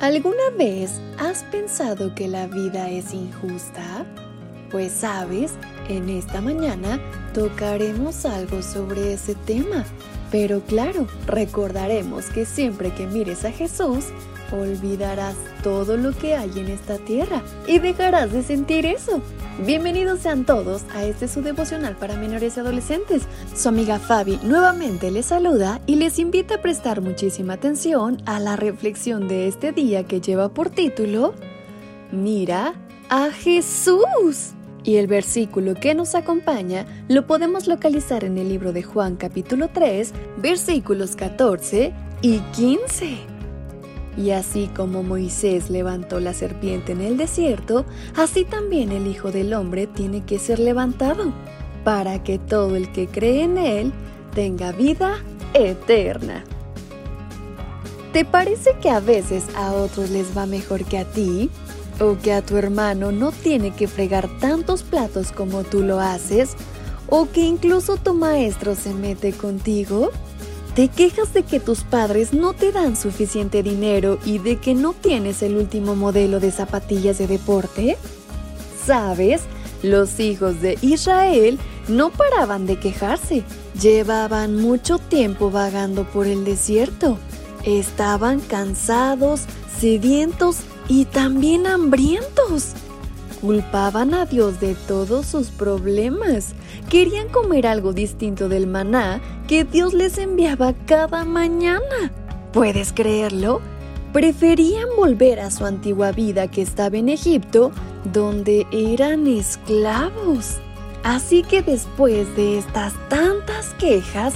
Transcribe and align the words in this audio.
¿Alguna 0.00 0.50
vez 0.56 1.00
has 1.18 1.42
pensado 1.44 2.14
que 2.14 2.28
la 2.28 2.46
vida 2.46 2.88
es 2.88 3.12
injusta? 3.12 4.06
Pues 4.70 4.92
sabes, 4.92 5.54
en 5.88 6.08
esta 6.08 6.40
mañana 6.40 7.00
tocaremos 7.34 8.24
algo 8.24 8.62
sobre 8.62 9.14
ese 9.14 9.34
tema. 9.34 9.84
Pero 10.30 10.60
claro, 10.60 11.06
recordaremos 11.26 12.26
que 12.26 12.44
siempre 12.44 12.92
que 12.92 13.06
mires 13.06 13.44
a 13.44 13.50
Jesús, 13.50 14.06
olvidarás 14.52 15.34
todo 15.62 15.96
lo 15.96 16.12
que 16.12 16.34
hay 16.34 16.50
en 16.58 16.68
esta 16.68 16.98
tierra 16.98 17.42
y 17.66 17.78
dejarás 17.78 18.32
de 18.32 18.42
sentir 18.42 18.86
eso. 18.86 19.22
Bienvenidos 19.66 20.20
sean 20.20 20.44
todos 20.44 20.84
a 20.94 21.04
este 21.04 21.26
su 21.28 21.42
devocional 21.42 21.96
para 21.96 22.16
menores 22.16 22.56
y 22.56 22.60
adolescentes. 22.60 23.22
Su 23.56 23.68
amiga 23.68 23.98
Fabi 23.98 24.38
nuevamente 24.44 25.10
les 25.10 25.26
saluda 25.26 25.80
y 25.86 25.96
les 25.96 26.18
invita 26.18 26.56
a 26.56 26.62
prestar 26.62 27.00
muchísima 27.00 27.54
atención 27.54 28.18
a 28.24 28.38
la 28.38 28.56
reflexión 28.56 29.28
de 29.28 29.48
este 29.48 29.72
día 29.72 30.04
que 30.04 30.20
lleva 30.20 30.48
por 30.50 30.70
título 30.70 31.34
Mira 32.12 32.74
a 33.08 33.30
Jesús. 33.30 34.52
Y 34.84 34.96
el 34.96 35.06
versículo 35.06 35.74
que 35.74 35.94
nos 35.94 36.14
acompaña 36.14 36.86
lo 37.08 37.26
podemos 37.26 37.66
localizar 37.66 38.24
en 38.24 38.38
el 38.38 38.48
libro 38.48 38.72
de 38.72 38.82
Juan 38.82 39.16
capítulo 39.16 39.68
3, 39.72 40.12
versículos 40.38 41.16
14 41.16 41.92
y 42.22 42.38
15. 42.38 43.16
Y 44.16 44.30
así 44.30 44.68
como 44.74 45.02
Moisés 45.02 45.70
levantó 45.70 46.20
la 46.20 46.34
serpiente 46.34 46.92
en 46.92 47.02
el 47.02 47.16
desierto, 47.16 47.84
así 48.16 48.44
también 48.44 48.90
el 48.90 49.06
Hijo 49.06 49.30
del 49.30 49.54
Hombre 49.54 49.86
tiene 49.86 50.24
que 50.24 50.38
ser 50.38 50.58
levantado, 50.58 51.32
para 51.84 52.22
que 52.24 52.38
todo 52.38 52.74
el 52.74 52.90
que 52.90 53.06
cree 53.06 53.44
en 53.44 53.58
Él 53.58 53.92
tenga 54.34 54.72
vida 54.72 55.18
eterna. 55.54 56.44
¿Te 58.12 58.24
parece 58.24 58.74
que 58.80 58.90
a 58.90 59.00
veces 59.00 59.44
a 59.54 59.72
otros 59.72 60.10
les 60.10 60.36
va 60.36 60.46
mejor 60.46 60.84
que 60.84 60.98
a 60.98 61.04
ti? 61.04 61.50
¿O 62.00 62.16
que 62.16 62.32
a 62.32 62.42
tu 62.42 62.56
hermano 62.56 63.10
no 63.10 63.32
tiene 63.32 63.72
que 63.72 63.88
fregar 63.88 64.28
tantos 64.38 64.82
platos 64.82 65.32
como 65.32 65.64
tú 65.64 65.82
lo 65.82 66.00
haces? 66.00 66.50
¿O 67.08 67.28
que 67.28 67.40
incluso 67.40 67.96
tu 67.96 68.14
maestro 68.14 68.74
se 68.76 68.94
mete 68.94 69.32
contigo? 69.32 70.10
¿Te 70.76 70.86
quejas 70.88 71.34
de 71.34 71.42
que 71.42 71.58
tus 71.58 71.82
padres 71.82 72.32
no 72.32 72.52
te 72.52 72.70
dan 72.70 72.96
suficiente 72.96 73.64
dinero 73.64 74.18
y 74.24 74.38
de 74.38 74.58
que 74.58 74.74
no 74.74 74.92
tienes 74.92 75.42
el 75.42 75.56
último 75.56 75.96
modelo 75.96 76.38
de 76.38 76.52
zapatillas 76.52 77.18
de 77.18 77.26
deporte? 77.26 77.96
¿Sabes? 78.86 79.42
Los 79.82 80.20
hijos 80.20 80.60
de 80.60 80.78
Israel 80.80 81.58
no 81.88 82.10
paraban 82.10 82.66
de 82.66 82.78
quejarse. 82.78 83.42
Llevaban 83.80 84.56
mucho 84.56 84.98
tiempo 84.98 85.50
vagando 85.50 86.04
por 86.04 86.28
el 86.28 86.44
desierto. 86.44 87.18
Estaban 87.64 88.38
cansados, 88.38 89.42
sedientos 89.80 90.58
y 90.88 91.04
también 91.04 91.66
hambrientos. 91.66 92.72
Culpaban 93.40 94.14
a 94.14 94.24
Dios 94.26 94.58
de 94.58 94.74
todos 94.74 95.26
sus 95.26 95.48
problemas. 95.48 96.54
Querían 96.88 97.28
comer 97.28 97.66
algo 97.66 97.92
distinto 97.92 98.48
del 98.48 98.66
maná 98.66 99.20
que 99.46 99.64
Dios 99.64 99.94
les 99.94 100.18
enviaba 100.18 100.74
cada 100.86 101.24
mañana. 101.24 102.12
¿Puedes 102.52 102.92
creerlo? 102.92 103.60
Preferían 104.12 104.88
volver 104.96 105.38
a 105.38 105.50
su 105.50 105.66
antigua 105.66 106.10
vida 106.10 106.48
que 106.48 106.62
estaba 106.62 106.96
en 106.96 107.10
Egipto, 107.10 107.70
donde 108.12 108.66
eran 108.72 109.26
esclavos. 109.26 110.56
Así 111.04 111.42
que 111.42 111.62
después 111.62 112.34
de 112.34 112.58
estas 112.58 112.94
tantas 113.08 113.74
quejas, 113.78 114.34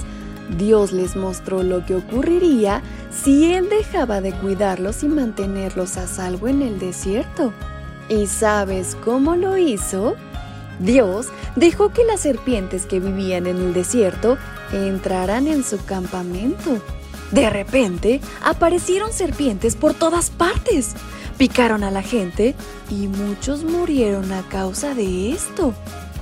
Dios 0.57 0.91
les 0.91 1.15
mostró 1.15 1.63
lo 1.63 1.85
que 1.85 1.95
ocurriría 1.95 2.81
si 3.11 3.53
Él 3.53 3.69
dejaba 3.69 4.21
de 4.21 4.33
cuidarlos 4.33 5.03
y 5.03 5.07
mantenerlos 5.07 5.97
a 5.97 6.07
salvo 6.07 6.47
en 6.47 6.61
el 6.61 6.79
desierto. 6.79 7.53
¿Y 8.09 8.27
sabes 8.27 8.97
cómo 9.03 9.35
lo 9.35 9.57
hizo? 9.57 10.15
Dios 10.79 11.27
dejó 11.55 11.89
que 11.89 12.03
las 12.03 12.21
serpientes 12.21 12.85
que 12.85 12.99
vivían 12.99 13.47
en 13.47 13.57
el 13.57 13.73
desierto 13.73 14.37
entraran 14.71 15.47
en 15.47 15.63
su 15.63 15.83
campamento. 15.85 16.81
De 17.31 17.49
repente 17.49 18.21
aparecieron 18.43 19.11
serpientes 19.11 19.75
por 19.75 19.93
todas 19.93 20.29
partes. 20.29 20.93
Picaron 21.37 21.83
a 21.83 21.91
la 21.91 22.03
gente 22.03 22.53
y 22.89 23.07
muchos 23.07 23.63
murieron 23.63 24.31
a 24.31 24.41
causa 24.49 24.93
de 24.93 25.31
esto. 25.31 25.73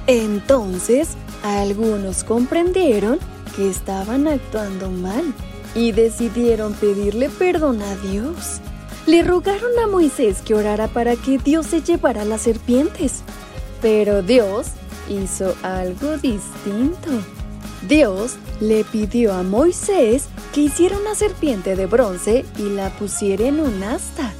Entonces, 0.07 1.09
algunos 1.43 2.23
comprendieron 2.23 3.19
que 3.55 3.69
estaban 3.69 4.27
actuando 4.27 4.89
mal 4.89 5.33
y 5.75 5.91
decidieron 5.91 6.73
pedirle 6.73 7.29
perdón 7.29 7.81
a 7.81 7.95
Dios 7.97 8.61
le 9.07 9.23
rogaron 9.23 9.71
a 9.83 9.87
Moisés 9.87 10.41
que 10.41 10.53
orara 10.53 10.87
para 10.87 11.15
que 11.15 11.37
Dios 11.37 11.65
se 11.65 11.81
llevara 11.81 12.23
las 12.23 12.41
serpientes. 12.41 13.23
Pero 13.81 14.21
Dios 14.21 14.67
hizo 15.09 15.55
algo 15.63 16.17
distinto. 16.17 17.09
Dios 17.87 18.35
le 18.59 18.83
pidió 18.83 19.33
a 19.33 19.41
Moisés 19.41 20.27
que 20.53 20.61
hiciera 20.61 20.97
una 20.97 21.15
serpiente 21.15 21.75
de 21.75 21.87
bronce 21.87 22.45
y 22.57 22.69
la 22.69 22.89
pusiera 22.91 23.45
en 23.47 23.59
un 23.59 23.81
asta. 23.83 24.33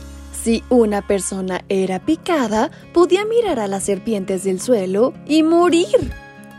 Si 0.44 0.64
una 0.70 1.06
persona 1.06 1.62
era 1.70 2.00
picada, 2.00 2.70
podía 2.94 3.26
mirar 3.26 3.60
a 3.60 3.68
las 3.68 3.84
serpientes 3.84 4.44
del 4.44 4.62
suelo 4.62 5.14
y 5.26 5.42
morir. 5.44 6.14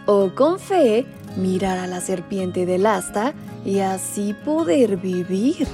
O 0.06 0.34
con 0.34 0.58
fe, 0.58 1.06
mirar 1.36 1.78
a 1.78 1.86
la 1.86 2.00
serpiente 2.00 2.66
del 2.66 2.86
asta 2.86 3.34
y 3.64 3.80
así 3.80 4.34
poder 4.44 4.96
vivir. 4.96 5.66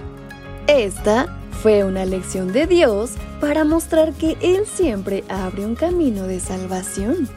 Esta 0.66 1.38
fue 1.62 1.82
una 1.84 2.04
lección 2.04 2.52
de 2.52 2.66
Dios 2.66 3.12
para 3.40 3.64
mostrar 3.64 4.12
que 4.12 4.36
Él 4.40 4.66
siempre 4.66 5.24
abre 5.28 5.64
un 5.64 5.74
camino 5.74 6.24
de 6.24 6.40
salvación. 6.40 7.28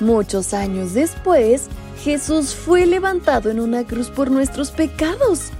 Muchos 0.00 0.54
años 0.54 0.94
después, 0.94 1.68
Jesús 2.04 2.54
fue 2.54 2.86
levantado 2.86 3.50
en 3.50 3.58
una 3.58 3.84
cruz 3.84 4.10
por 4.10 4.30
nuestros 4.30 4.70
pecados. 4.70 5.50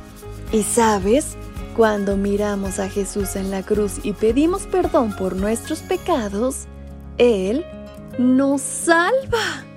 Y 0.53 0.63
sabes, 0.63 1.37
cuando 1.77 2.17
miramos 2.17 2.79
a 2.79 2.89
Jesús 2.89 3.37
en 3.37 3.51
la 3.51 3.63
cruz 3.63 4.01
y 4.03 4.13
pedimos 4.13 4.67
perdón 4.67 5.15
por 5.17 5.35
nuestros 5.35 5.81
pecados, 5.81 6.67
Él 7.19 7.65
nos 8.19 8.63
salva. 8.63 9.68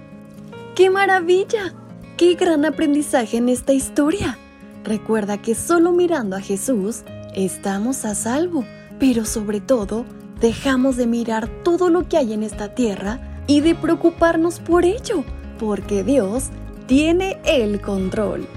¡Qué 0.75 0.89
maravilla! 0.89 1.73
¡Qué 2.15 2.35
gran 2.35 2.63
aprendizaje 2.63 3.37
en 3.37 3.49
esta 3.49 3.73
historia! 3.73 4.37
Recuerda 4.85 5.41
que 5.41 5.53
solo 5.53 5.91
mirando 5.91 6.37
a 6.37 6.39
Jesús 6.39 7.03
estamos 7.35 8.05
a 8.05 8.15
salvo, 8.15 8.63
pero 8.97 9.25
sobre 9.25 9.59
todo 9.59 10.05
dejamos 10.39 10.95
de 10.95 11.07
mirar 11.07 11.49
todo 11.63 11.89
lo 11.89 12.07
que 12.07 12.17
hay 12.17 12.31
en 12.31 12.43
esta 12.43 12.73
tierra 12.73 13.43
y 13.47 13.59
de 13.59 13.75
preocuparnos 13.75 14.59
por 14.59 14.85
ello, 14.85 15.25
porque 15.59 16.05
Dios 16.05 16.45
tiene 16.87 17.37
el 17.43 17.81
control. 17.81 18.47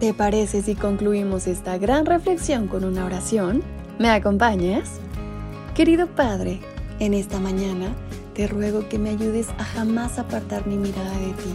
¿Te 0.00 0.12
parece 0.12 0.62
si 0.62 0.74
concluimos 0.74 1.46
esta 1.46 1.78
gran 1.78 2.06
reflexión 2.06 2.66
con 2.66 2.84
una 2.84 3.04
oración? 3.04 3.62
¿Me 4.00 4.08
acompañas? 4.08 4.98
Querido 5.76 6.08
Padre, 6.08 6.58
en 6.98 7.14
esta 7.14 7.38
mañana 7.38 7.94
te 8.34 8.46
ruego 8.46 8.88
que 8.88 8.98
me 8.98 9.10
ayudes 9.10 9.48
a 9.58 9.64
jamás 9.64 10.18
apartar 10.18 10.66
mi 10.66 10.76
mirada 10.76 11.12
de 11.18 11.32
ti, 11.32 11.54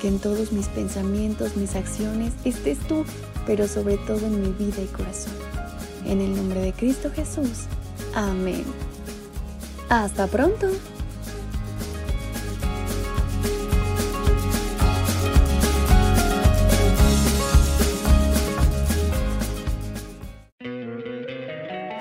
que 0.00 0.08
en 0.08 0.18
todos 0.18 0.52
mis 0.52 0.68
pensamientos, 0.68 1.56
mis 1.56 1.74
acciones 1.74 2.32
estés 2.44 2.78
tú, 2.80 3.04
pero 3.46 3.68
sobre 3.68 3.96
todo 3.98 4.26
en 4.26 4.42
mi 4.42 4.50
vida 4.52 4.82
y 4.82 4.86
corazón. 4.86 5.34
En 6.04 6.20
el 6.20 6.34
nombre 6.34 6.60
de 6.60 6.72
Cristo 6.72 7.10
Jesús. 7.14 7.64
Amén. 8.14 8.64
Hasta 9.88 10.26
pronto. 10.26 10.68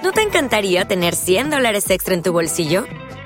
¿No 0.03 0.11
te 0.11 0.21
encantaría 0.21 0.85
tener 0.85 1.15
100 1.15 1.50
dólares 1.50 1.89
extra 1.89 2.13
en 2.13 2.21
tu 2.21 2.31
bolsillo? 2.31 2.85